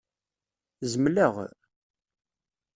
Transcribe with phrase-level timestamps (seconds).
[0.91, 1.35] Zemleɣ?